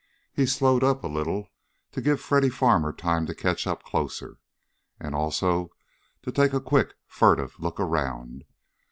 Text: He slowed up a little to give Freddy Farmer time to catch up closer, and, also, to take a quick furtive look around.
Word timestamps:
He 0.33 0.47
slowed 0.47 0.83
up 0.83 1.03
a 1.03 1.07
little 1.07 1.51
to 1.91 2.01
give 2.01 2.19
Freddy 2.19 2.49
Farmer 2.49 2.91
time 2.91 3.27
to 3.27 3.35
catch 3.35 3.67
up 3.67 3.83
closer, 3.83 4.39
and, 4.99 5.13
also, 5.13 5.69
to 6.23 6.31
take 6.31 6.53
a 6.53 6.59
quick 6.59 6.95
furtive 7.05 7.59
look 7.59 7.79
around. 7.79 8.45